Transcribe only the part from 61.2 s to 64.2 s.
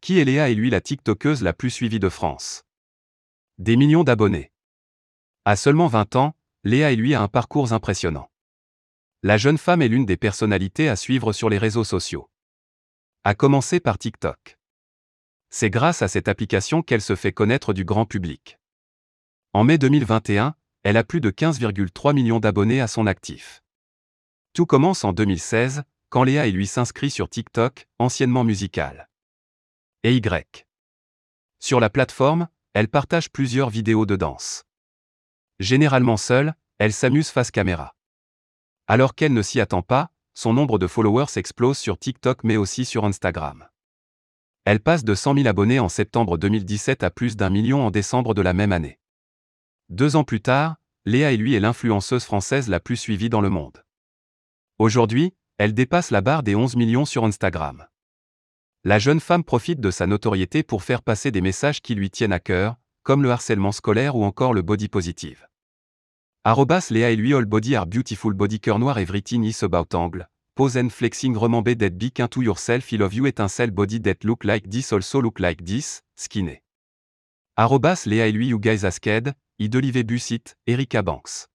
des messages qui lui tiennent à cœur, comme le harcèlement scolaire